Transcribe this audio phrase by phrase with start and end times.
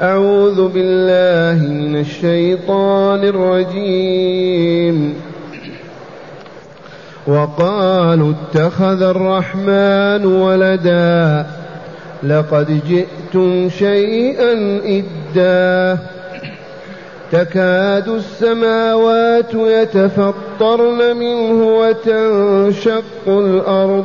[0.00, 5.14] أعوذ بالله من الشيطان الرجيم.
[7.26, 11.46] وقالوا اتخذ الرحمن ولدا.
[12.22, 15.98] لقد جئتم شيئا إدا.
[17.32, 24.04] تكاد السماوات يتفطرن منه وتنشق الأرض.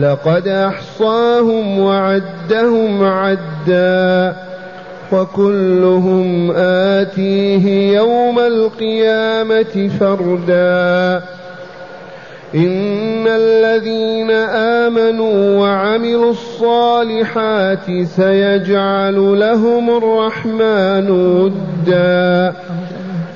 [0.00, 4.36] لقد أحصاهم وعدهم عدا
[5.12, 11.22] وكلهم آتيه يوم القيامة فردا.
[12.54, 22.54] إن الذين آمنوا وعملوا الصالحات سيجعل لهم الرحمن ودا.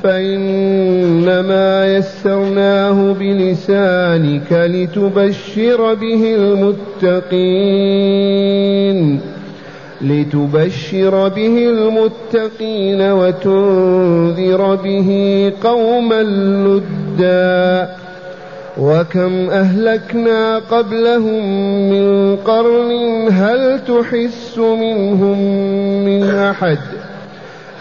[0.02, 7.78] فإنما يسرناه بلسانك لتبشر به المتقين
[10.00, 17.88] لتبشر به المتقين وتنذر به قوما لدا
[18.80, 21.44] وكم أهلكنا قبلهم
[21.90, 22.92] من قرن
[23.30, 25.38] هل تحس منهم
[26.04, 26.78] من أحد؟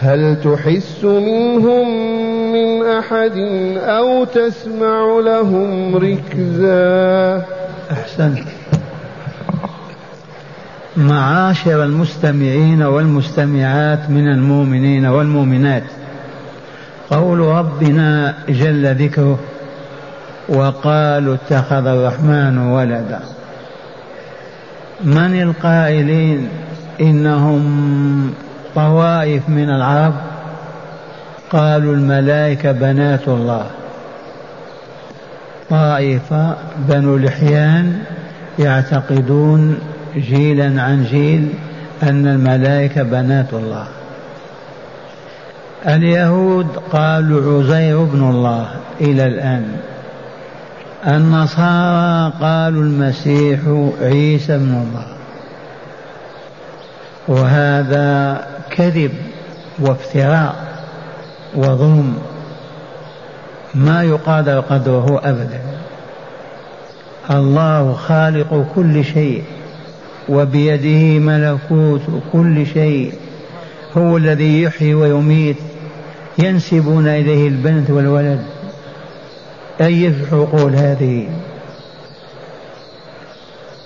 [0.00, 1.88] هل تحس منهم
[2.52, 3.36] من أحد
[3.76, 7.44] أو تسمع لهم ركزا؟
[7.92, 8.44] أحسنت.
[10.96, 15.84] معاشر المستمعين والمستمعات من المؤمنين والمؤمنات
[17.10, 19.38] قول ربنا جل ذكره
[20.48, 23.20] وقالوا اتخذ الرحمن ولدا.
[25.04, 26.48] من القائلين؟
[27.00, 28.34] إنهم
[28.74, 30.14] طوائف من العرب
[31.50, 33.66] قالوا الملائكة بنات الله.
[35.70, 37.98] طائفة بنو لحيان
[38.58, 39.78] يعتقدون
[40.16, 41.48] جيلا عن جيل
[42.02, 43.84] أن الملائكة بنات الله.
[45.86, 48.68] اليهود قالوا عزير ابن الله
[49.00, 49.76] إلى الآن.
[51.06, 53.60] النصارى قالوا المسيح
[54.02, 55.06] عيسى ابن الله.
[57.28, 58.46] وهذا
[58.78, 59.12] كذب
[59.78, 60.54] وافتراء
[61.54, 62.18] وظلم
[63.74, 65.60] ما يقادر قدره ابدا.
[67.30, 69.44] الله خالق كل شيء
[70.28, 72.00] وبيده ملكوت
[72.32, 73.12] كل شيء.
[73.96, 75.56] هو الذي يحيي ويميت.
[76.38, 78.42] ينسبون إليه البنت والولد.
[79.80, 81.28] أي العقول هذه؟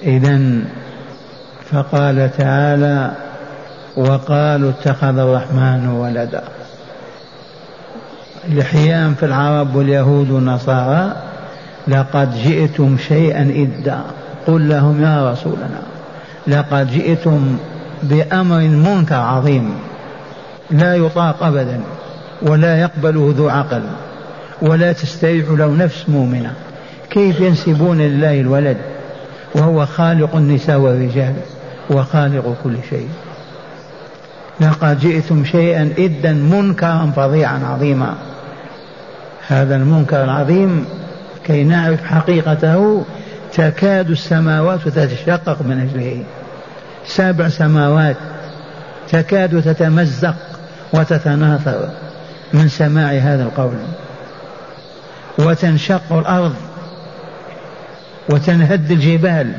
[0.02, 0.40] إذا
[1.72, 3.12] فقال تعالى
[3.96, 6.42] وقالوا اتخذ الرحمن ولدا.
[8.48, 11.16] الحيام في العرب واليهود والنصارى
[11.88, 14.00] لقد جئتم شيئا إدا.
[14.46, 15.82] قل لهم يا رسولنا
[16.46, 17.56] لقد جئتم
[18.02, 19.74] بأمر منكر عظيم
[20.70, 21.80] لا يطاق أبدا
[22.42, 23.82] ولا يقبله ذو عقل
[24.62, 26.52] ولا تستريح له نفس مؤمنة.
[27.10, 28.76] كيف ينسبون لله الولد؟
[29.54, 31.34] وهو خالق النساء والرجال
[31.90, 33.08] وخالق كل شيء.
[34.62, 38.14] لقد جئتم شيئا إدا منكرا فظيعا عظيما.
[39.48, 40.84] هذا المنكر العظيم
[41.44, 43.04] كي نعرف حقيقته
[43.52, 46.24] تكاد السماوات تتشقق من أجله.
[47.06, 48.16] سبع سماوات
[49.10, 50.34] تكاد تتمزق
[50.92, 51.88] وتتناثر
[52.54, 53.74] من سماع هذا القول.
[55.38, 56.54] وتنشق الأرض
[58.30, 59.52] وتنهد الجبال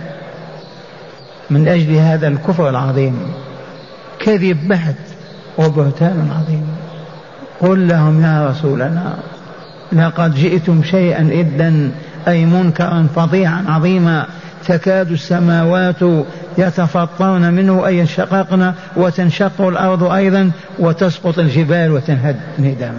[1.50, 3.34] من أجل هذا الكفر العظيم.
[4.20, 4.96] كذب بحت
[5.58, 6.68] وبهتان عظيم.
[7.62, 9.16] قل لهم يا رسولنا
[9.94, 11.92] لقد جئتم شيئا إدا
[12.28, 14.26] أي منكرا فظيعا عظيما
[14.68, 16.26] تكاد السماوات
[16.58, 22.92] يتفطرن منه أي ينشققن وتنشق الأرض أيضا وتسقط الجبال وتنهد نهدا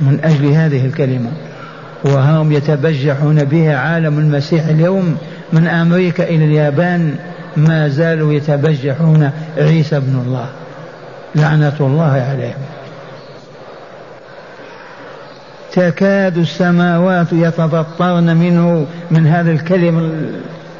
[0.00, 1.30] من أجل هذه الكلمة
[2.04, 5.16] وهم يتبجحون بها عالم المسيح اليوم
[5.52, 7.14] من أمريكا إلى اليابان
[7.58, 10.46] ما زالوا يتبجحون عيسى ابن الله.
[11.34, 12.62] لعنة الله عليهم.
[15.72, 20.22] تكاد السماوات يتفطرن منه من هذا الكلم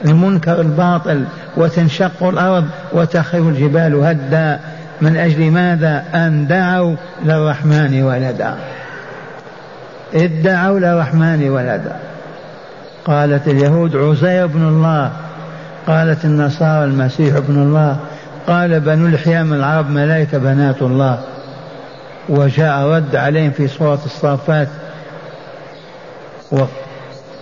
[0.04, 1.24] المنكر الباطل
[1.56, 4.60] وتنشق الأرض وتخر الجبال هدا.
[5.00, 8.54] من أجل ماذا؟ أن دعوا للرحمن ولدا.
[10.14, 11.96] ادعوا للرحمن ولدا.
[13.04, 15.10] قالت اليهود عزير بن الله
[15.88, 17.96] قالت النصارى المسيح ابن الله
[18.46, 21.20] قال بنو الحيام العرب ملائكة بنات الله.
[22.28, 24.68] وجاء رد عليهم في سورة الصافات.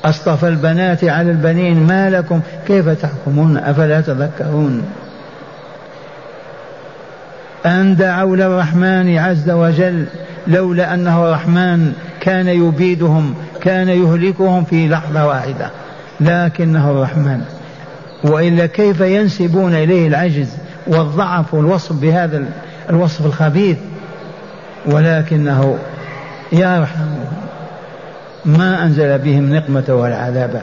[0.04, 4.82] أصطفى البنات على البنين ما لكم؟ كيف تحكمون؟ أفلا تذكرون؟
[7.66, 10.06] أن دعوا للرحمن عز وجل
[10.46, 15.70] لولا أنه الرحمن كان يبيدهم كان يهلكهم في لحظة واحدة
[16.20, 17.55] لكنه الرحمن.
[18.24, 20.48] وإلا كيف ينسبون إليه العجز
[20.86, 22.44] والضعف والوصف بهذا
[22.90, 23.76] الوصف الخبيث؟
[24.86, 25.78] ولكنه
[26.52, 27.24] يرحمهم
[28.44, 30.62] ما أنزل بهم نقمة ولا عذابا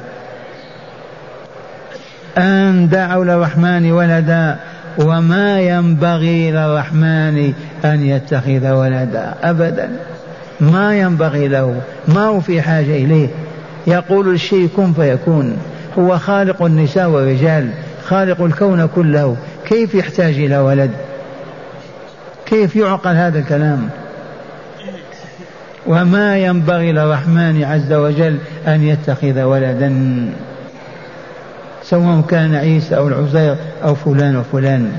[2.37, 4.57] أن دعوا للرحمن ولدا
[4.97, 7.53] وما ينبغي للرحمن
[7.85, 9.89] أن يتخذ ولدا أبدا.
[10.59, 13.27] ما ينبغي له ما هو في حاجة إليه.
[13.87, 15.57] يقول الشيء كن فيكون.
[15.99, 17.69] هو خالق النساء والرجال
[18.05, 19.37] خالق الكون كله.
[19.65, 20.91] كيف يحتاج إلى ولد؟
[22.45, 23.89] كيف يعقل هذا الكلام؟
[25.87, 28.37] وما ينبغي للرحمن عز وجل
[28.67, 29.93] أن يتخذ ولدا
[31.83, 34.91] سواء كان عيسى أو العزير أو فلان وفلان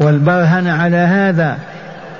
[0.00, 1.58] والبرهن على هذا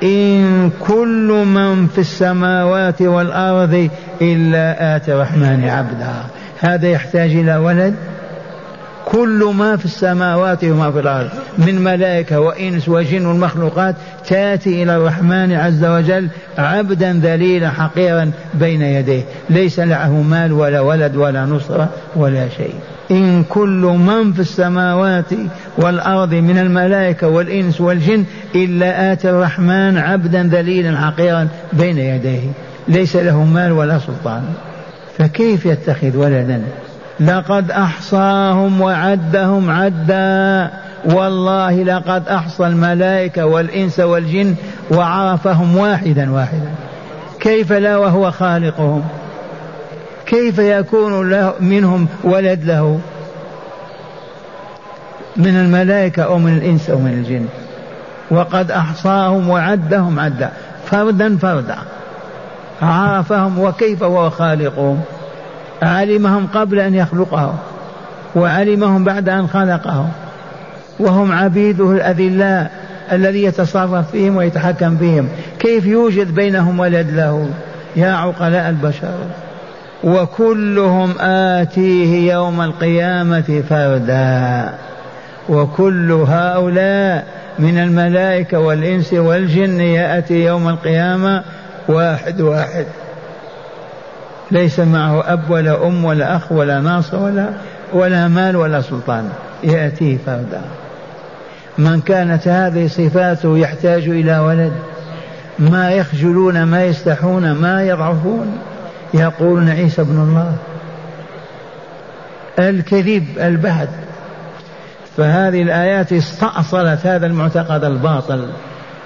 [0.02, 3.90] إن كل من في السماوات والأرض
[4.22, 6.39] إلا آتي الرحمن عبدا.
[6.60, 7.94] هذا يحتاج إلى ولد.
[9.04, 11.28] كل ما في السماوات وما في الأرض
[11.58, 13.94] من ملائكة وإنس وجن والمخلوقات
[14.28, 16.28] تأتي إلى الرحمن عز وجل
[16.58, 19.22] عبدا ذليلا حقيرا بين يديه.
[19.50, 22.74] ليس له مال ولا ولد ولا نصرة ولا شيء.
[23.10, 25.30] إن كل من في السماوات
[25.78, 28.24] والأرض من الملائكة والإنس والجن
[28.54, 32.50] إلا آتي الرحمن عبدا ذليلا حقيرا بين يديه.
[32.88, 34.42] ليس له مال ولا سلطان.
[35.20, 36.62] فكيف يتخذ ولدا؟
[37.20, 40.70] لقد أحصاهم وعدهم عدا.
[41.04, 44.54] والله لقد أحصى الملائكة والإنس والجن
[44.90, 46.70] وعرفهم واحدا واحدا.
[47.40, 49.02] كيف لا وهو خالقهم؟
[50.26, 53.00] كيف يكون له منهم ولد له؟
[55.36, 57.46] من الملائكة أو من الإنس أو من الجن.
[58.30, 60.50] وقد أحصاهم وعدهم عدا.
[60.86, 61.76] فردا فردا.
[62.82, 65.00] عرفهم وكيف هو خالقهم؟
[65.82, 67.56] علمهم قبل أن يخلقهم
[68.36, 70.08] وعلمهم بعد أن خلقهم.
[71.00, 72.70] وهم عبيده الأذلاء
[73.12, 75.28] الذي يتصرف فيهم ويتحكم فيهم
[75.58, 77.48] كيف يوجد بينهم ولد له
[77.96, 79.14] يا عقلاء البشر.
[80.04, 84.72] وكلهم آتيه يوم القيامة فردا.
[85.48, 87.26] وكل هؤلاء
[87.58, 91.42] من الملائكة والإنس والجن يأتي يوم القيامة
[91.88, 92.86] واحد واحد.
[94.50, 97.48] ليس معه أب ولا أم ولا أخ ولا ناصر ولا
[97.92, 99.28] ولا مال ولا سلطان.
[99.64, 100.60] يأتيه فردا
[101.78, 104.72] من كانت هذه صفاته يحتاج إلى ولد.
[105.58, 108.58] ما يخجلون ما يستحون ما يضعفون.
[109.14, 110.56] يقولون عيسى ابن الله.
[112.58, 113.88] الكذب البحث
[115.16, 118.48] فهذه الآيات استأصلت هذا المعتقد الباطل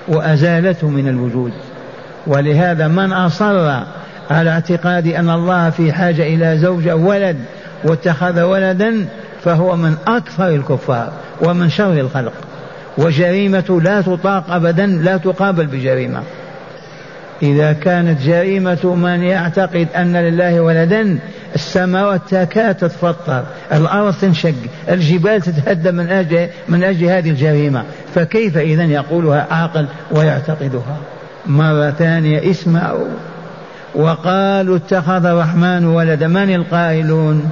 [0.09, 1.53] وأزالته من الوجود.
[2.26, 3.85] ولهذا من أصر
[4.31, 7.37] على اعتقاد أن الله في حاجة إلى زوجة ولد
[7.85, 9.07] واتخذ ولدا
[9.45, 11.12] فهو من أكثر الكفار
[11.43, 12.33] ومن شر الخلق.
[12.99, 16.23] وجريمة لا تطاق أبدا لا تقابل بجريمة.
[17.43, 21.19] إذا كانت جريمة من يعتقد أن لله ولدا
[21.54, 24.54] السماوات تكاد تتفطر الأرض تنشق
[24.88, 27.85] الجبال تتهدم من أجل من أجل هذه الجريمة.
[28.14, 30.97] فكيف إذا يقولها عاقل ويعتقدها؟
[31.47, 33.09] مرة ثانية اسمعوا
[33.95, 36.29] وقالوا اتخذ الرحمن ولدا.
[36.29, 37.51] من القائلون؟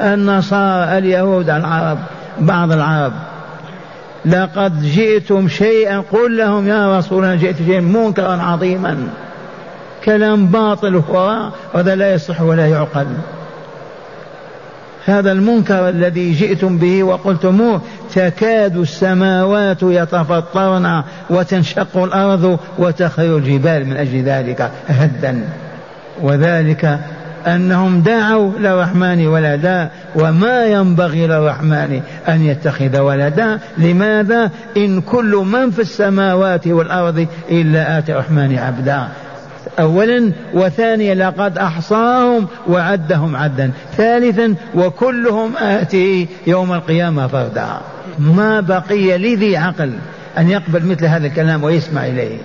[0.00, 1.98] النصارى اليهود العرب
[2.40, 3.12] بعض العرب.
[4.24, 9.08] لقد جئتم شيئا قل لهم يا رسول الله جئت شيئا منكرا عظيما.
[10.04, 13.06] كلام باطل وهذا لا يصح ولا يعقل.
[15.06, 17.80] هذا المنكر الذي جئتم به وقلتموه
[18.14, 25.44] تكاد السماوات يتفطرن وتنشق الأرض وتخر الجبال من أجل ذلك هدا.
[26.22, 26.98] وذلك
[27.46, 33.58] أنهم دعوا للرحمن ولدا وما ينبغي للرحمن أن يتخذ ولدا.
[33.78, 39.08] لماذا؟ إن كل من في السماوات والأرض إلا آتي الرحمن عبدا.
[39.80, 43.70] أولا وثانيا لقد أحصاهم وعدهم عدا.
[43.96, 47.66] ثالثا وكلهم آتي يوم القيامة فردا.
[48.18, 49.92] ما بقي لذي عقل
[50.38, 52.38] أن يقبل مثل هذا الكلام ويسمع إليه.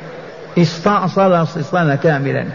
[0.58, 2.46] استأصل استئصالا كاملا.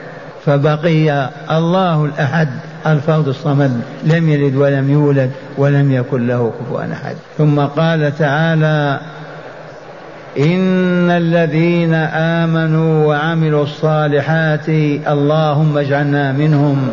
[0.47, 2.49] فبقي الله الأحد
[2.87, 3.81] الفرد الصمد.
[4.05, 7.17] لم يلد ولم يولد ولم يكن له كفوا أحد.
[7.39, 9.01] ثم قال تعالى
[10.39, 14.69] إن الذين آمنوا وعملوا الصالحات
[15.09, 16.89] اللهم اجعلنا منهم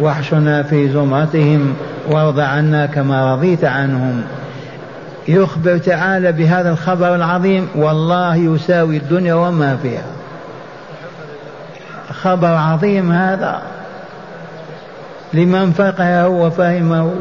[0.00, 1.74] واحشنا في زمرتهم
[2.10, 4.22] وارض عنا كما رضيت عنهم.
[5.28, 10.06] يخبر تعالى بهذا الخبر العظيم والله يساوي الدنيا وما فيها.
[12.12, 13.62] خبر عظيم هذا.
[15.32, 17.12] لمن فقهه وفهمه.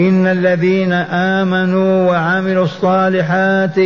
[0.00, 3.78] إن الذين آمنوا وعملوا الصالحات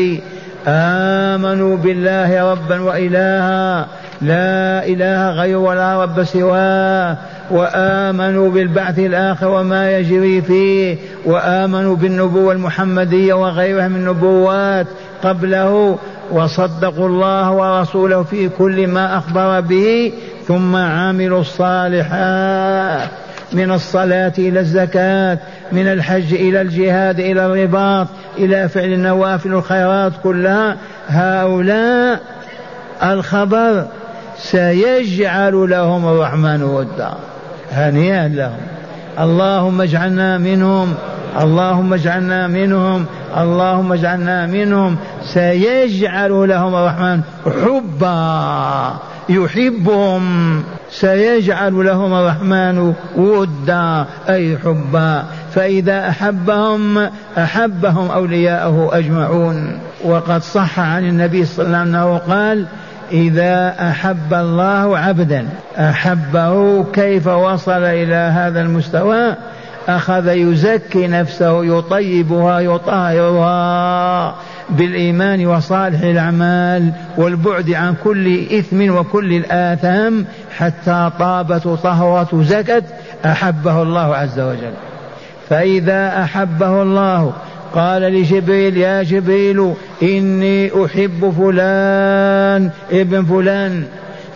[0.66, 3.86] آمنوا بالله ربا وإلها
[4.22, 7.16] لا إله غير ولا رب سواه
[7.50, 14.86] وآمنوا بالبعث الآخر وما يجري فيه وآمنوا بالنبوة المحمدية وغيرها من النبوات
[15.24, 15.98] قبله
[16.30, 20.12] وصدقوا الله ورسوله في كل ما أخبر به
[20.48, 23.08] ثم عملوا الصالحات
[23.52, 25.38] من الصلاة إلى الزكاة
[25.72, 28.06] من الحج إلى الجهاد إلى الرباط
[28.38, 30.76] إلى فعل النوافل الخيرات كلها
[31.08, 32.20] هؤلاء
[33.02, 33.87] الخبر
[34.38, 37.14] سيجعل لهم الرحمن ودا.
[37.72, 38.60] هنيئا لهم.
[39.20, 40.94] اللهم اجعلنا منهم
[41.40, 43.06] اللهم اجعلنا منهم
[43.37, 44.96] اللهم اجعلنا منهم.
[45.22, 48.94] سيجعل لهم الرحمن حبا.
[49.28, 50.64] يحبهم.
[50.90, 54.04] سيجعل لهم الرحمن ودا.
[54.28, 55.25] أي حبا.
[55.54, 59.78] فإذا أحبهم أحبهم أولياءه أجمعون.
[60.04, 62.66] وقد صح عن النبي صلى الله عليه وسلم أنه قال
[63.12, 69.35] إذا أحب الله عبدا أحبه كيف وصل إلى هذا المستوى؟
[69.88, 74.35] أخذ يزكي نفسه يطيبها يطهرها
[74.71, 80.25] بالإيمان وصالح الأعمال والبعد عن كل إثم وكل الآثام
[80.57, 82.85] حتى طابت طهرت زكت
[83.25, 84.89] أحبه الله عز وجل.
[85.50, 87.33] فإذا أحبه الله
[87.75, 93.85] قال لجبريل يا جبريل إني أحب فلان ابن فلان.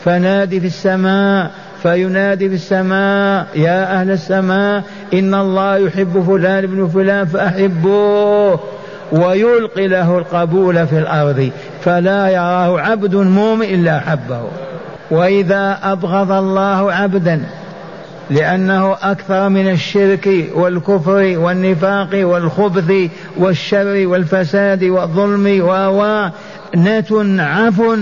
[0.05, 1.51] فنادي في السماء
[1.83, 4.83] فينادي في السماء يا أهل السماء
[5.15, 8.61] إن الله يحب فلان ابن فلان فأحبوه.
[9.13, 11.51] ويلقي له القبول في الأرض
[11.85, 14.43] فلا يراه عبد مؤمن إلا أحبه.
[15.11, 17.41] وإذا أبغض الله عبدا
[18.31, 26.29] لأنه أكثر من الشرك والكفر والنفاق والخبث والشر والفساد والظلم و
[26.77, 27.97] نت عفو.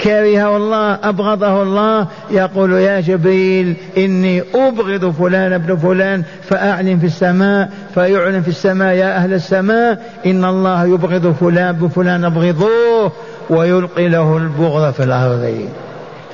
[0.00, 7.70] كرهه الله أبغضه الله يقول يا جبريل إني أبغض فلان ابن فلان فأعلن في السماء
[7.94, 13.12] فيعلن في السماء يا أهل السماء إن الله يبغض فلان ابن فلان أبغضوه
[13.50, 15.68] ويلقي له البغض في الأرض.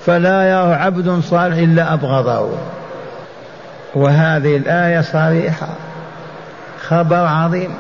[0.07, 2.49] فلا يرى عبد صالح إلا أبغضه.
[3.95, 5.69] وهذه الآية صريحة.
[6.89, 7.71] خبر عظيم.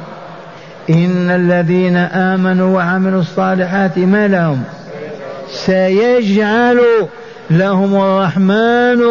[0.90, 4.62] إن الذين آمنوا وعملوا الصالحات ما لهم؟
[5.52, 6.80] سيجعل
[7.50, 9.02] لهم الرحمن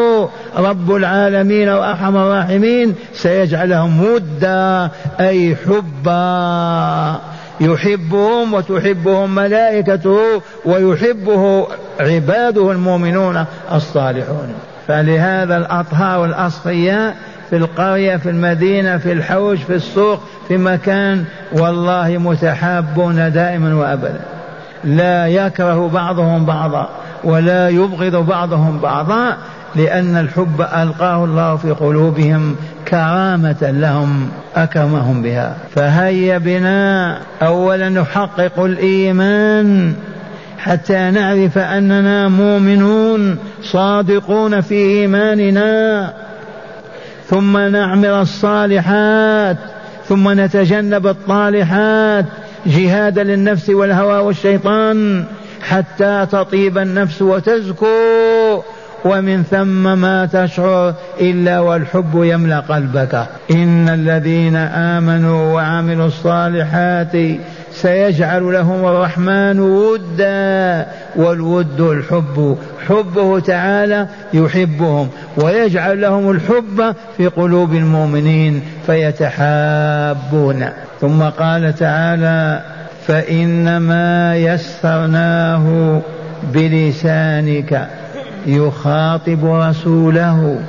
[0.57, 2.95] رب العالمين وأرحم الراحمين.
[3.13, 4.89] سيجعل لهم ودا
[5.19, 7.15] أي حبا.
[7.61, 11.67] يحبهم وتحبهم ملائكته ويحبه
[11.99, 14.53] عباده المؤمنون الصالحون.
[14.89, 17.15] فلهذا الأطهار الأصفياء
[17.49, 24.19] في القرية في المدينة في الحوش في السوق في مكان والله متحابون دائما وأبدا.
[24.83, 26.89] لا يكره بعضهم بعضا
[27.23, 29.37] ولا يبغض بعضهم بعضا
[29.75, 32.55] لأن الحب ألقاه الله في قلوبهم
[32.87, 35.55] كرامة لهم أكرمهم بها.
[35.75, 39.93] فهيا بنا أولا نحقق الإيمان
[40.63, 46.13] حتى نعرف أننا مؤمنون صادقون في إيماننا.
[47.27, 49.57] ثم نعمل الصالحات
[50.07, 52.25] ثم نتجنب الطالحات
[52.65, 55.23] جهادا للنفس والهوى والشيطان
[55.61, 57.85] حتى تطيب النفس وتزكو.
[59.05, 63.25] ومن ثم ما تشعر إلا والحب يملأ قلبك.
[63.51, 67.15] إن الذين آمنوا وعملوا الصالحات
[67.81, 72.57] سيجعل لهم الرحمن ودا والود الحب.
[72.87, 80.65] حبه تعالى يحبهم ويجعل لهم الحب في قلوب المؤمنين فيتحابون.
[81.01, 82.61] ثم قال تعالى
[83.07, 86.01] فإنما يسرناه
[86.53, 87.87] بلسانك
[88.45, 90.59] يخاطب رسوله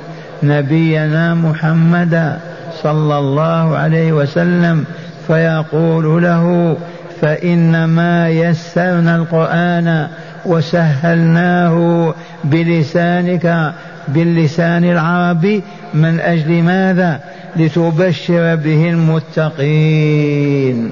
[0.43, 2.39] نبينا محمدا
[2.83, 4.85] صلى الله عليه وسلم
[5.27, 6.75] فيقول له
[7.21, 10.07] فإنما يسرنا القرآن
[10.45, 12.13] وسهلناه
[12.43, 13.73] بلسانك
[14.07, 15.63] باللسان العربي
[15.93, 17.19] من أجل ماذا؟
[17.55, 20.91] لتبشر به المتقين.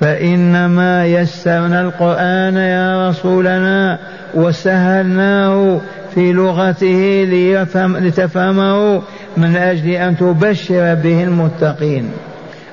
[0.00, 3.98] فإنما يسرنا القرآن يا رسولنا
[4.34, 5.80] وسهلناه
[6.14, 7.26] في لغته
[8.00, 9.02] لتفهمه
[9.36, 12.10] من أجل أن تبشر به المتقين.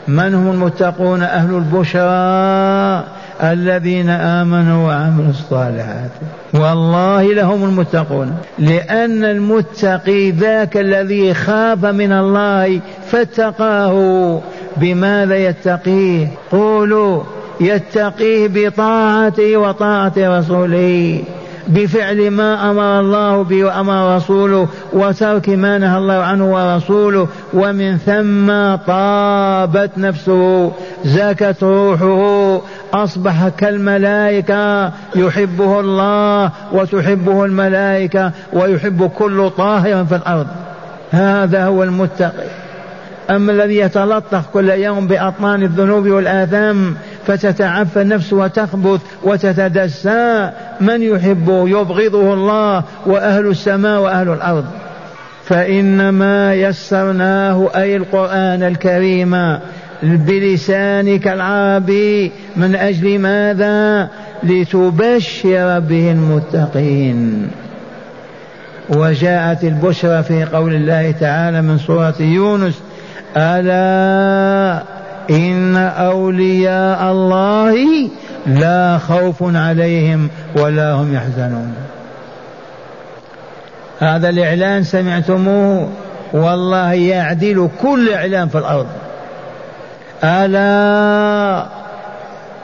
[0.08, 3.04] من هم المتقون أهل البشرى
[3.44, 6.12] الذين آمنوا وعملوا الصالحات؟
[6.54, 8.38] والله لهم المتقون.
[8.60, 14.40] لأن المتقي ذاك الذي خاف من الله فاتقاه.
[14.78, 17.24] بماذا يتقيه؟ قولوا
[17.62, 21.24] يتقيه بطاعته وطاعة رسوله.
[21.68, 28.76] بفعل ما أمر الله به وأمر رسوله وترك ما نهى الله عنه ورسوله ومن ثم
[28.94, 30.72] طابت نفسه
[31.06, 32.62] زكت روحه
[32.94, 40.48] أصبح كالملائكة يحبه الله وتحبه الملائكة ويحب كل طاهر في الأرض.
[41.12, 42.48] هذا هو المتقي.
[43.30, 46.96] أما الذي يتلطخ كل يوم بأطنان الذنوب والآثام
[47.28, 50.52] فتتعفى النفس وتخبث وتتدسى.
[50.82, 54.66] من يحبه يبغضه الله وأهل السماء وأهل الأرض.
[55.46, 59.60] فإنما يسرناه أي القرآن الكريم
[60.04, 64.08] بلسانك العربي من أجل ماذا؟
[64.44, 67.48] لتبشر به المتقين.
[68.90, 72.82] وجاءت البشرى في قول الله تعالى من سورة يونس
[73.38, 74.84] ألا
[75.30, 77.76] إن أولياء الله
[78.48, 81.74] لا خوف عليهم ولا هم يحزنون.
[84.00, 85.90] هذا الإعلان سمعتموه
[86.34, 88.88] والله يعدل كل إعلان في الأرض.
[90.24, 91.66] ألا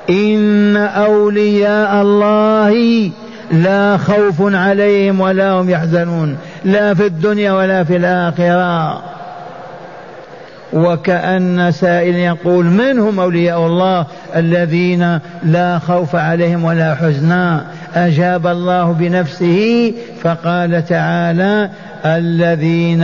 [0.10, 3.12] إن أولياء الله
[3.52, 9.13] لا خوف عليهم ولا هم يحزنون لا في الدنيا ولا في الآخرة.
[10.74, 14.06] وكأن سائل يقول من هم أولياء الله
[14.36, 21.70] الذين لا خوف عليهم ولا حزنا أجاب الله بنفسه فقال تعالى
[22.06, 23.04] الذين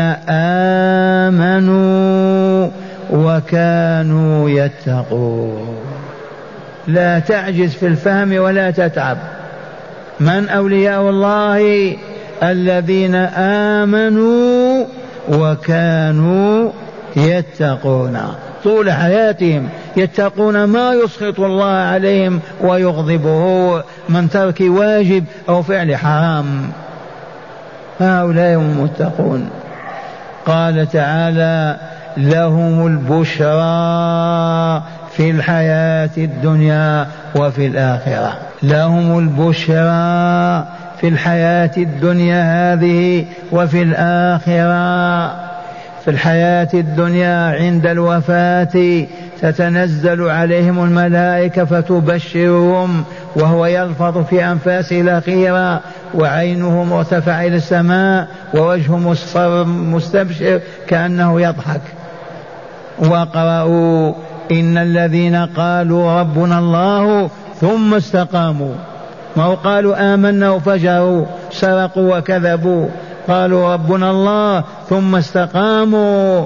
[1.30, 2.70] آمنوا
[3.12, 5.76] وكانوا يتقون.
[6.88, 9.18] لا تعجز في الفهم ولا تتعب.
[10.20, 11.96] من أولياء الله
[12.44, 13.16] الذين
[13.86, 14.86] آمنوا
[15.30, 16.72] وكانوا
[17.16, 18.20] يتقون.
[18.64, 23.84] طول حياتهم يتقون ما يسخط الله عليهم ويغضبه.
[24.10, 26.72] من ترك واجب أو فعل حرام.
[28.00, 29.50] هؤلاء هم المتقون.
[30.46, 31.78] قال تعالى
[32.18, 33.50] لهم البشرى
[35.12, 38.38] في الحياة الدنيا وفي الآخرة.
[38.64, 40.68] لهم البشرى
[41.02, 45.49] في الحياة الدنيا هذه وفي الآخرة.
[46.06, 49.06] في الحياة الدنيا عند الوفاة
[49.42, 53.04] تتنزل عليهم الملائكة فتبشرهم
[53.36, 55.82] وهو يلفظ في أنفاسه الأخيرة
[56.16, 61.82] وعينه مرتفع إلى السماء ووجهه مصفر مستبشر كأنه يضحك
[63.00, 64.14] وقرأوا
[64.52, 67.30] إن الذين قالوا ربنا الله
[67.62, 68.74] ثم استقاموا
[69.38, 72.88] ما قالوا آمنا وفجروا سرقوا وكذبوا.
[73.30, 76.46] قالوا ربنا الله ثم استقاموا.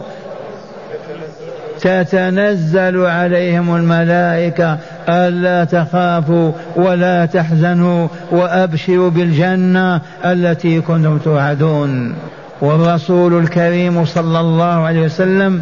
[1.82, 4.78] تتنزل عليهم الملائكة
[5.10, 12.16] ألا تخافوا ولا تحزنوا وأبشروا بالجنة التي كنتم توعدون.
[12.62, 15.62] والرسول الكريم صلى الله عليه وسلم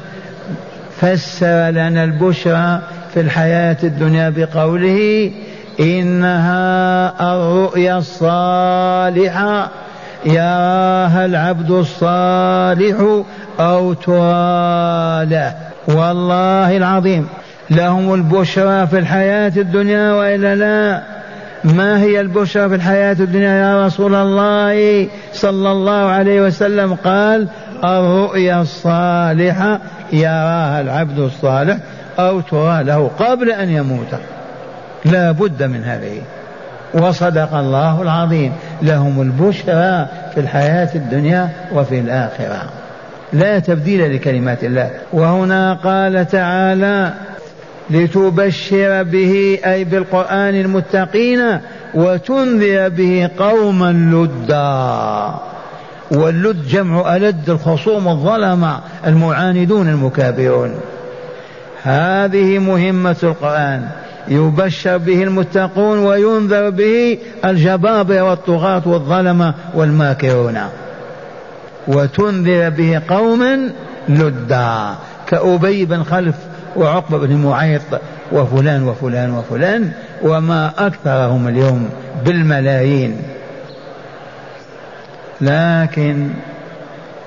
[0.99, 2.79] فسر لنا البشرى
[3.13, 5.31] في الحياة الدنيا بقوله
[5.79, 9.71] إنها الرؤيا الصالحة.
[10.25, 13.23] يراها العبد الصالح
[13.59, 15.55] أو ترى له
[15.87, 17.27] والله العظيم
[17.69, 21.01] لهم البشرى في الحياة الدنيا وإلا لا؟
[21.63, 27.47] ما هي البشرى في الحياة الدنيا يا رسول الله؟ صلى الله عليه وسلم قال
[27.83, 29.79] الرؤيا الصالحة
[30.13, 31.77] يراها العبد الصالح
[32.19, 34.15] أو ترى له قبل أن يموت.
[35.05, 36.21] لا بد من هذه.
[36.93, 38.53] وصدق الله العظيم.
[38.81, 42.63] لهم البشرى في الحياة الدنيا وفي الآخرة.
[43.33, 44.91] لا تبديل لكلمات الله.
[45.13, 47.13] وهنا قال تعالى
[47.89, 51.59] لتبشر به أي بالقرآن المتقين
[51.93, 55.33] وتنذر به قوما لدا.
[56.11, 60.75] واللد جمع ألد الخصوم الظلمة المعاندون المكابرون.
[61.83, 63.87] هذه مهمة القرآن.
[64.31, 70.57] يبشر به المتقون وينذر به الجبابرة والطغاة والظلمة والماكرون.
[71.87, 73.69] وتنذر به قوما
[74.09, 74.95] لدا
[75.27, 76.35] كأبي بن خلف
[76.75, 77.81] وعقبة بن معيط
[78.31, 79.91] وفلان وفلان وفلان
[80.21, 81.89] وما أكثرهم اليوم
[82.25, 83.21] بالملايين.
[85.41, 86.29] لكن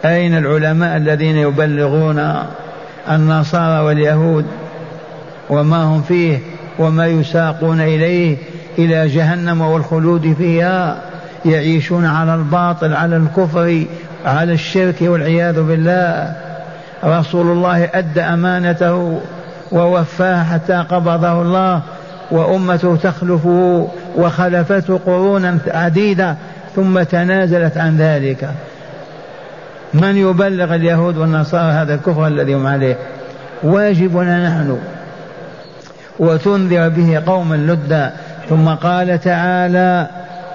[0.05, 2.35] أين العلماء الذين يبلغون
[3.11, 4.47] النصارى واليهود؟
[5.51, 8.37] وما هم فيه؟ وما يساقون إليه
[8.79, 10.97] إلى جهنم والخلود فيها
[11.45, 13.85] يعيشون على الباطل على الكفر
[14.27, 16.33] على الشرك والعياذ بالله.
[17.05, 19.21] رسول الله أدى أمانته
[19.73, 21.83] ووفاها حتى قبضه الله
[22.31, 26.37] وأمته تخلفه وخلفته قرونا عديدة
[26.77, 28.51] ثم تنازلت عن ذلك.
[29.95, 32.97] من يبلغ اليهود والنصارى هذا الكفر الذي هم عليه؟
[33.63, 34.79] واجبنا نحن.
[36.19, 38.13] وتنذر به قوما لدا.
[38.49, 40.07] ثم قال تعالى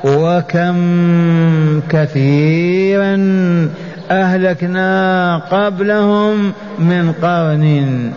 [0.03, 0.77] وكم
[1.89, 3.15] كثيرا
[4.11, 8.11] أهلكنا قبلهم من قرن.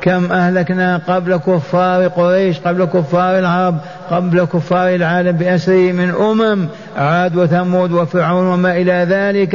[0.00, 3.78] كم أهلكنا قبل كفار قريش قبل كفار العرب
[4.10, 9.54] قبل كفار العالم بأسره من أمم عاد وثمود وفرعون وما إلى ذلك.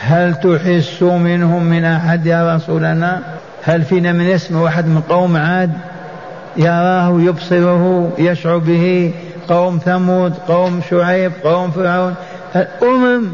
[0.00, 3.20] هل تحس منهم من أحد يا رسولنا؟
[3.64, 5.70] هل فينا من يسمع واحد من قوم عاد؟
[6.56, 9.12] يراه يبصره يشعر به
[9.48, 12.14] قوم ثمود قوم شعيب قوم فرعون.
[12.56, 13.26] الأمم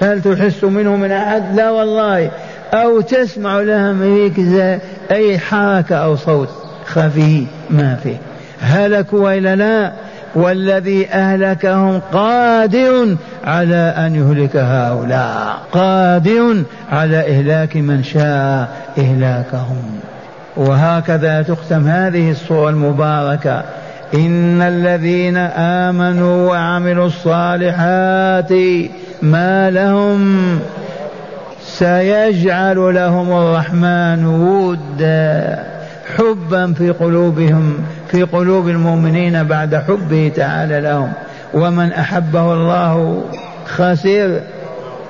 [0.00, 2.30] هل تحس منهم من أحد؟ لا والله.
[2.74, 3.92] أو تسمع لها
[4.26, 4.78] ركزة
[5.10, 6.48] أي حركة أو صوت
[6.86, 8.16] خفي ما فيه
[8.60, 9.92] هلكوا وإلا لا؟
[10.34, 15.58] والذي أهلكهم قادر على أن يهلك هؤلاء.
[15.72, 18.68] قادر على إهلاك من شاء
[18.98, 20.00] إهلاكهم.
[20.56, 23.62] وهكذا تختم هذه الصورة المباركة.
[24.14, 28.52] إن الذين آمنوا وعملوا الصالحات
[29.22, 30.60] ما لهم
[31.62, 35.64] سيجعل لهم الرحمن ودا.
[36.16, 41.12] حبا في قلوبهم في قلوب المؤمنين بعد حبه تعالى لهم.
[41.54, 43.24] ومن أحبه الله
[43.66, 44.40] خسر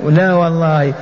[0.08, 0.92] لا والله.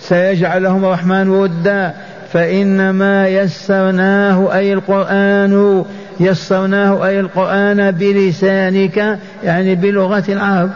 [0.00, 1.94] سيجعل لهم الرحمن ودا.
[2.34, 5.84] فإنما يسرناه أي القرآن
[6.20, 10.70] يسرناه أي القرآن بلسانك يعني بلغة العرب.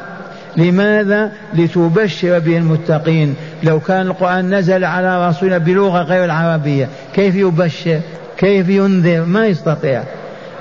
[0.56, 3.34] لماذا؟ لتبشر به المتقين.
[3.62, 8.00] لو كان القرآن نزل على رسولنا بلغة غير العربية كيف يبشر؟
[8.38, 10.02] كيف ينذر؟ ما يستطيع.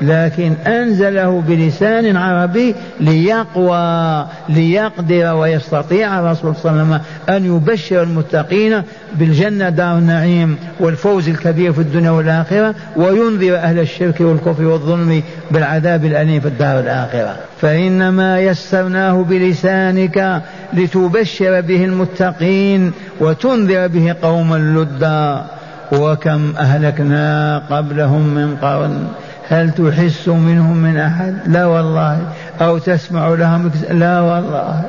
[0.01, 7.01] لكن أنزله بلسان عربي ليقوى ليقدر ويستطيع الرسول صلى الله عليه وسلم
[7.35, 8.81] أن يبشر المتقين
[9.15, 16.39] بالجنة دار النعيم والفوز الكبير في الدنيا والآخرة وينذر أهل الشرك والكفر والظلم بالعذاب الأليم
[16.39, 17.35] في الدار الآخرة.
[17.61, 20.41] فإنما يسرناه بلسانك
[20.73, 25.45] لتبشر به المتقين وتنذر به قوما لدا.
[25.91, 29.07] وكم أهلكنا قبلهم من قرن.
[29.49, 32.19] هل تحس منهم من أحد؟ لا والله.
[32.61, 34.81] أو تسمع لهم لا والله.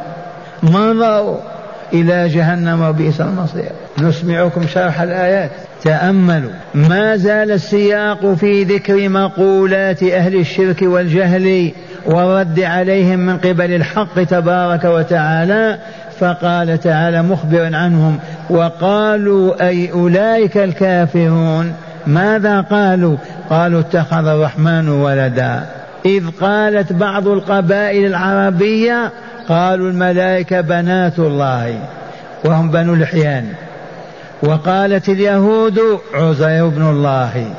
[0.63, 1.37] مضوا
[1.93, 3.73] إلى جهنم وبئس المصير.
[3.99, 5.51] نسمعكم شرح الآيات.
[5.83, 6.51] تأملوا.
[6.75, 11.73] ما زال السياق في ذكر مقولات أهل الشرك والجهل
[12.07, 15.79] والرد عليهم من قبل الحق تبارك وتعالى.
[16.21, 18.19] فقال تعالى مخبرا عنهم.
[18.51, 21.73] وقالوا أي أولئك الكافرون؟
[22.07, 23.17] ماذا قالوا؟
[23.51, 25.67] قالوا اتخذ الرحمن ولدا.
[26.07, 29.13] إذ قالت بعض القبائل العربية
[29.49, 31.79] قالوا الملائكة بنات الله
[32.45, 33.53] وهم بنو الحيان
[34.43, 35.81] وقالت اليهود
[36.15, 37.51] عزير بن الله.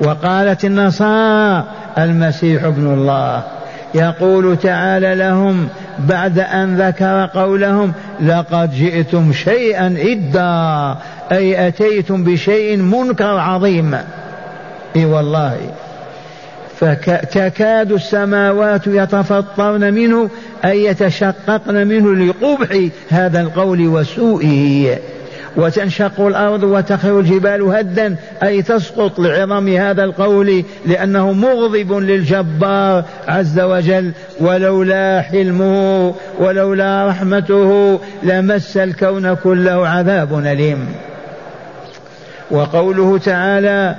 [0.00, 1.64] وقالت النصارى
[1.98, 3.42] المسيح ابن الله.
[3.94, 5.68] يقول تعالى لهم
[5.98, 10.96] بعد أن ذكر قولهم لقد جئتم شيئا إدا
[11.32, 13.98] أي أتيتم بشيء منكر عظيم.
[14.96, 15.58] إي والله.
[16.80, 20.30] فتكاد السماوات يتفطرن منه
[20.64, 24.98] أي يتشققن منه لقبح هذا القول وسوءه
[25.56, 34.12] وتنشق الأرض وتخر الجبال هدا أي تسقط لعظم هذا القول لأنه مغضب للجبار عز وجل.
[34.40, 40.88] ولولا حلمه ولولا رحمته لمس الكون كله عذاب أليم.
[42.50, 43.94] وقوله تعالى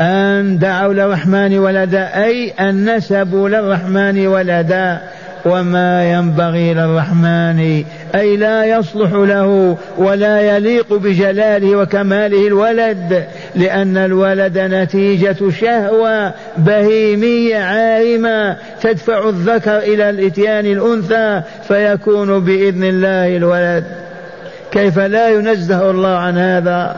[0.00, 5.00] أن دعوا للرحمن ولدا أي أن نسبوا للرحمن ولدا.
[5.46, 15.50] وما ينبغي للرحمن أي لا يصلح له ولا يليق بجلاله وكماله الولد لأن الولد نتيجة
[15.60, 23.84] شهوة بهيمية عارمة تدفع الذكر إلى الإتيان الأنثى فيكون بإذن الله الولد.
[24.72, 26.96] كيف لا ينزه الله عن هذا؟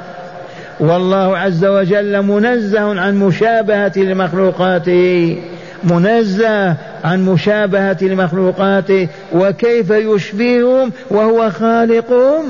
[0.80, 5.36] والله عز وجل منزه عن مشابهة لمخلوقاته
[5.84, 12.44] منزه عن مشابهة لمخلوقاته وكيف يشبههم وهو خالقهم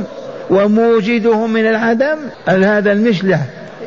[0.50, 2.16] وموجدهم من العدم.
[2.48, 3.40] هذا المشلح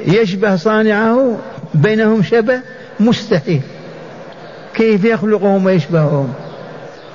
[0.05, 1.37] يشبه صانعه؟
[1.73, 2.59] بينهم شبه؟
[2.99, 3.61] مستحيل.
[4.73, 6.33] كيف يخلقهم ويشبههم؟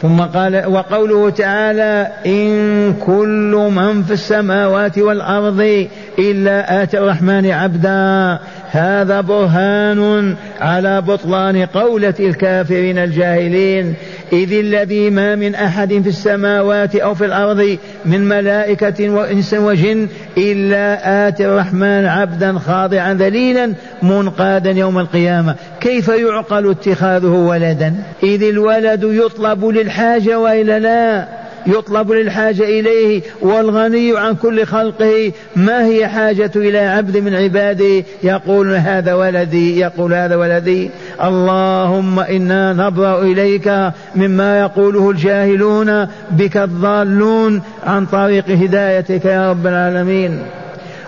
[0.02, 8.38] ثم قال وقوله تعالى إن كل من في السماوات والأرض إلا آتى الرحمن عبدا
[8.70, 13.94] هذا برهان على بطلان قولة الكافرين الجاهلين.
[14.32, 20.08] إذ الذي ما من أحد في السماوات أو في الأرض من ملائكة وإنس وجن
[20.38, 25.54] إلا آتي الرحمن عبدا خاضعا ذليلا منقادا يوم القيامة.
[25.80, 31.26] كيف يعقل اتخاذه ولدا؟ إذ الولد يطلب للحاجة وإلا لا
[31.66, 35.32] يطلب للحاجة إليه والغني عن كل خلقه.
[35.56, 40.90] ما هي حاجة إلى عبد من عباده؟ يقول هذا ولدي يقول هذا ولدي.
[41.24, 43.72] اللهم إنا نبرأ إليك
[44.16, 50.42] مما يقوله الجاهلون بك الضالون عن طريق هدايتك يا رب العالمين.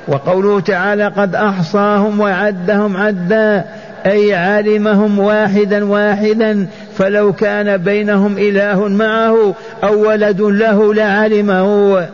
[0.08, 3.64] وقوله تعالى قد أحصاهم وعدهم عدا.
[4.06, 6.66] أي علمهم واحدا واحدا
[6.98, 12.06] فلو كان بينهم إله معه أو ولد له لعلمه.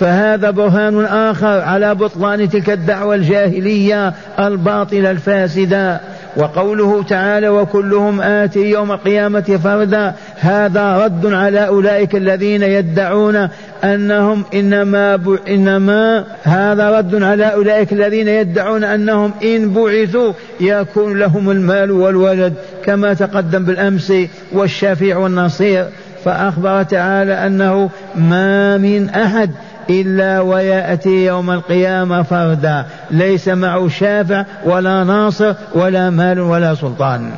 [0.00, 6.00] فهذا برهان آخر على بطلان تلك الدعوة الجاهلية الباطلة الفاسدة.
[6.36, 13.48] وقوله تعالى وكلهم آتي يوم القيامة فردا هذا رد على أولئك الذين يدعون
[13.84, 15.38] أنهم إنما ب...
[15.48, 23.14] إنما هذا رد على أولئك الذين يدعون أنهم إن بعثوا يكون لهم المال والولد كما
[23.14, 24.12] تقدم بالأمس
[24.52, 25.86] والشفيع والنصير
[26.24, 29.50] فأخبر تعالى أنه ما من أحد
[29.90, 32.84] إلا ويأتي يوم القيامة فردا.
[33.10, 37.30] ليس معه شافع ولا ناصر ولا مال ولا سلطان.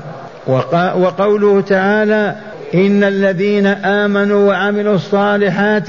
[0.96, 2.34] وقوله تعالى
[2.74, 5.88] إن الذين آمنوا وعملوا الصالحات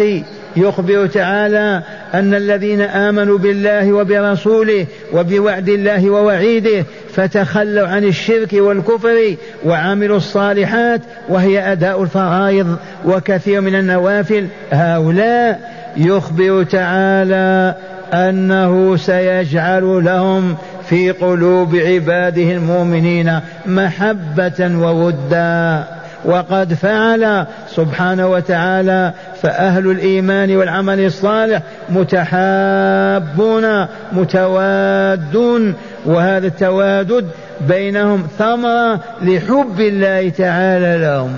[0.56, 10.18] يخبر تعالى أن الذين آمنوا بالله وبرسوله وبوعد الله ووعيده فتخلوا عن الشرك والكفر وعملوا
[10.18, 14.48] الصالحات وهي أداء الفرائض وكثير من النوافل.
[14.72, 17.76] هؤلاء يخبر تعالى
[18.14, 20.56] أنه سيجعل لهم
[20.90, 25.84] في قلوب عباده المؤمنين محبة وودا.
[26.26, 35.74] وقد فعل سبحانه وتعالى فأهل الإيمان والعمل الصالح متحابون متوادون.
[36.06, 37.28] وهذا التوادد
[37.68, 41.34] بينهم ثمرة لحب الله تعالى لهم.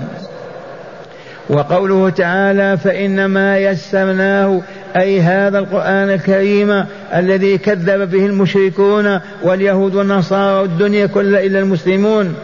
[1.48, 4.62] وقوله تعالى فإنما يسرناه
[4.96, 12.34] أي هذا القرآن الكريم الذي كذب به المشركون واليهود والنصارى والدنيا كلها إلا المسلمون.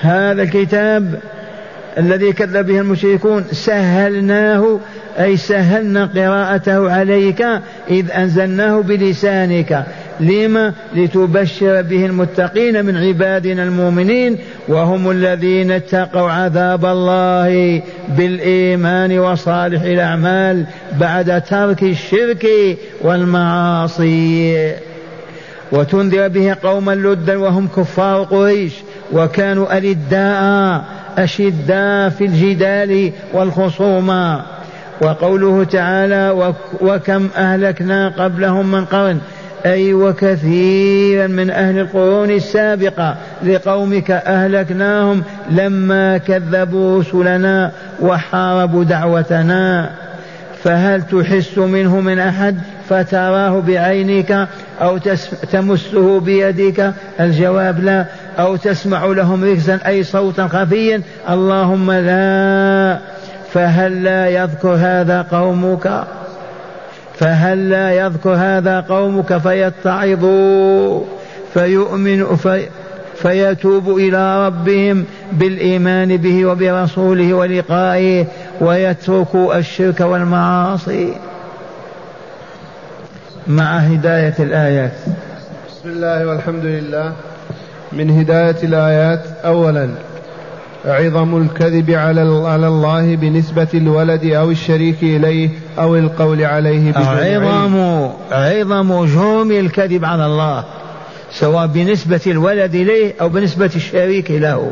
[0.00, 1.20] هذا الكتاب
[1.98, 4.78] الذي كذب به المشركون سهلناه
[5.18, 7.44] أي سهلنا قراءته عليك
[7.90, 9.86] إذ أنزلناه بلسانك.
[10.20, 10.72] لما?
[10.94, 20.64] لتبشر به المتقين من عبادنا المؤمنين وهم الذين اتقوا عذاب الله بالإيمان وصالح الأعمال
[21.00, 22.46] بعد ترك الشرك
[23.00, 24.72] والمعاصي.
[25.72, 28.72] وتنذر به قوما لدا وهم كفار قريش
[29.12, 30.84] وكانوا ألداء
[31.18, 34.51] أشداء في الجدال والخصومة.
[35.02, 39.18] وقوله تعالى وكم أهلكنا قبلهم من قرن.
[39.66, 49.90] أي وكثيرا من أهل القرون السابقة لقومك أهلكناهم لما كذبوا رسلنا وحاربوا دعوتنا.
[50.64, 52.56] فهل تحس منه من أحد
[52.88, 54.48] فتراه بعينك
[54.80, 54.98] أو
[55.52, 58.04] تمسه بيدك الجواب لا.
[58.38, 61.02] أو تسمع لهم ركزا أي صوتا خفيا.
[61.30, 63.11] اللهم لا.
[63.52, 66.04] فهل لا يذكر هذا قومك؟
[67.14, 71.04] فهل لا يذكر هذا قومك فيتعظوا
[71.54, 72.66] فيؤمنوا في
[73.16, 78.26] فيتوب إلى ربهم بالإيمان به وبرسوله ولقائه
[78.60, 81.14] ويتركوا الشرك والمعاصي.
[83.46, 84.92] مع هداية الآيات.
[85.68, 87.12] بسم الله والحمد لله.
[87.92, 89.88] من هداية الآيات أولا
[90.84, 99.04] عظم الكذب على على الله بنسبة الولد أو الشريك إليه أو القول عليه عظم عظم
[99.04, 100.64] جرم الكذب على الله
[101.32, 104.70] سواء بنسبة الولد إليه أو بنسبة الشريك له.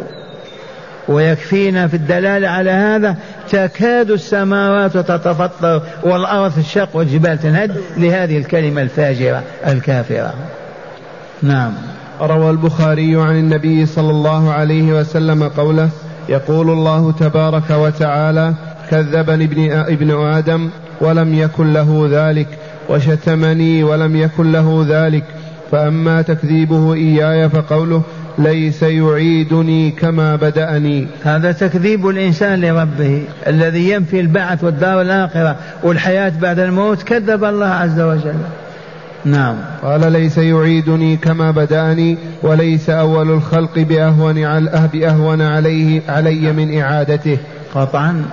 [1.08, 3.16] ويكفينا في الدلالة على هذا
[3.50, 10.34] تكاد السماوات تتفطر والأرض تشق والجبال تنهد لهذه الكلمة الفاجرة الكافرة.
[11.42, 11.72] نعم.
[12.22, 15.88] روى البخاري عن النبي صلى الله عليه وسلم قوله
[16.28, 18.54] يقول الله تبارك وتعالى
[18.90, 22.48] كذبني ابن, ابن آدم ولم يكن له ذلك
[22.88, 25.24] وشتمني ولم يكن له ذلك
[25.70, 28.02] فأما تكذيبه إياي فقوله
[28.38, 31.06] ليس يعيدني كما بدأني.
[31.24, 38.00] هذا تكذيب الإنسان لربه الذي ينفي البعث والدار الآخرة والحياة بعد الموت كذب الله عز
[38.00, 38.34] وجل.
[39.24, 39.56] نعم.
[39.82, 47.38] قال ليس يعيدني كما بدأني وليس أول الخلق بأهون على بأهون عليه علي من إعادته.
[47.74, 48.24] قطعا.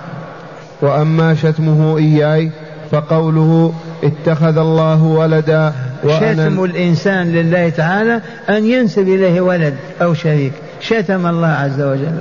[0.82, 2.50] وأما شتمه إياي
[2.90, 3.72] فقوله
[4.04, 5.72] اتخذ الله ولدا
[6.06, 10.52] شتم الإنسان لله تعالى أن ينسب إليه ولد أو شريك.
[10.80, 12.20] شتم الله عز وجل.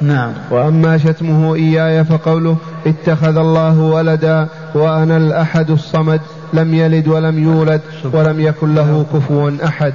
[0.00, 0.32] نعم.
[0.50, 6.20] وأما شتمه إياي فقوله اتخذ الله ولدا وأنا الأحد الصمد.
[6.56, 7.80] لم يلد ولم يولد
[8.12, 9.94] ولم يكن له كفوا أحد.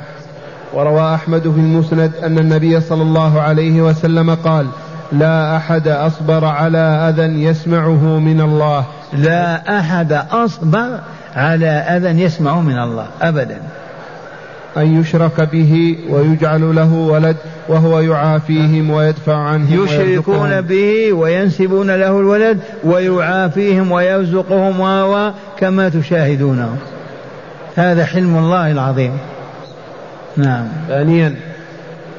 [0.74, 4.68] وروى أحمد في المسند أن النبي صلى الله عليه وسلم قال
[5.12, 8.86] لا أحد أصبر على أذى يسمعه من الله.
[9.14, 11.00] لا أحد أصبر
[11.36, 13.62] على أذى يسمع من الله أبدا.
[14.78, 17.36] أن يشرك به ويجعل له ولد
[17.68, 26.76] وهو يعافيهم ويدفع عنهم يشركون به وينسبون له الولد ويعافيهم ويرزقهم و كما تشاهدونه
[27.76, 29.12] هذا حلم الله العظيم.
[30.38, 30.68] نعم.
[30.88, 31.36] ثانيا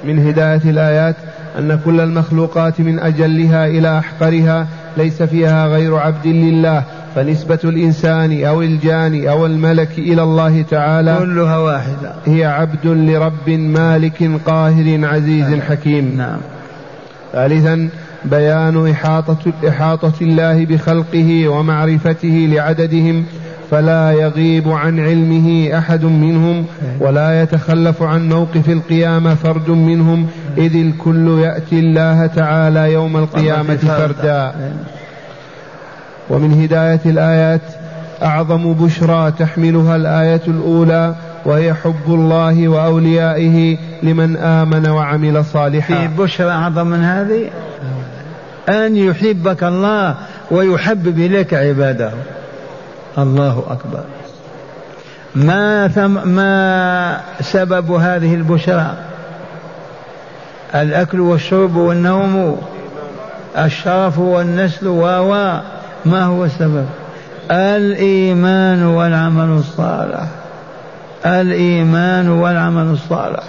[0.04, 1.16] من هداية الآيات
[1.58, 6.84] أن كل المخلوقات من أجلها إلى أحقرها ليس فيها غير عبد لله
[7.14, 12.14] فنسبة الإنسان أو الجان أو الملك إلى الله تعالى كلها واحدة.
[12.26, 15.60] هي عبد لرب مالك قاهر عزيز نعم.
[15.60, 16.14] حكيم.
[16.16, 16.38] نعم.
[17.32, 17.88] ثالثا
[18.24, 23.24] بيان إحاطة, إحاطة الله بخلقه ومعرفته لعددهم
[23.70, 26.64] فلا يغيب عن علمه أحد منهم
[27.00, 30.26] ولا يتخلف عن موقف القيامة فرد منهم
[30.58, 34.54] إذ الكل يأتي الله تعالى يوم القيامة فردا.
[36.32, 37.60] ومن هداية الآيات
[38.22, 41.14] أعظم بشرى تحملها الآية الأولى
[41.44, 45.94] وهي حب الله وأوليائه لمن آمن وعمل صالحا.
[45.94, 47.50] في بشرى أعظم من هذه؟
[48.68, 50.14] أن يحبك الله
[50.50, 52.10] ويحبب إليك عباده.
[53.18, 54.04] الله أكبر.
[55.34, 58.94] ما ثم ما سبب هذه البشرى؟
[60.74, 62.58] الأكل والشرب والنوم
[63.58, 65.60] الشرف والنسل و
[66.06, 66.86] ما هو السبب؟
[67.50, 70.26] الإيمان والعمل الصالح.
[71.26, 73.42] الإيمان والعمل الصالح.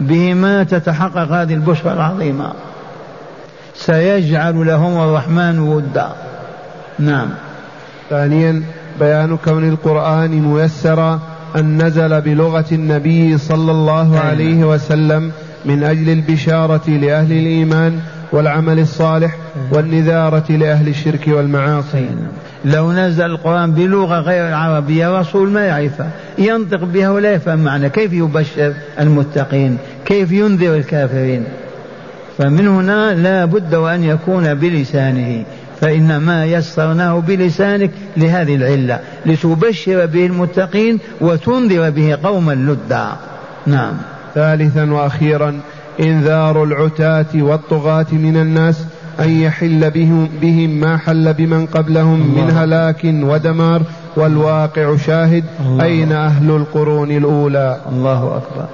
[0.00, 2.52] بهما تتحقق هذه البشرى العظيمة.
[3.74, 6.08] سيجعل لهم الرحمن ودا.
[6.98, 7.28] نعم.
[8.10, 8.62] ثانيا
[9.00, 11.20] بيان كون القرآن ميسرا
[11.56, 15.32] أن نزل بلغة النبي صلى الله عليه وسلم
[15.64, 18.00] من أجل البشارة لأهل الإيمان
[18.32, 19.36] والعمل الصالح
[19.72, 22.06] والنذارة لأهل الشرك والمعاصي.
[22.64, 27.88] لو نزل القرآن بلغة غير العربية رسول ما يعرفها ينطق بها ولا يفهم معنى.
[27.90, 31.44] كيف يبشر المتقين؟ كيف ينذر الكافرين؟
[32.38, 35.44] فمن هنا لا بد وأن يكون بلسانه.
[35.80, 39.00] فإنما يسرناه بلسانك لهذه العلة.
[39.26, 43.06] لتبشر به المتقين وتنذر به قوما لدا.
[43.66, 43.92] نعم.
[44.34, 45.60] ثالثا وأخيرا
[46.00, 48.84] إنذار العتاة والطغاة من الناس
[49.20, 52.44] أن يحل بهم, بهم ما حل بمن قبلهم الله.
[52.44, 53.82] من هلاك ودمار
[54.16, 55.84] والواقع شاهد الله.
[55.84, 58.66] أين أهل القرون الأولى الله أكبر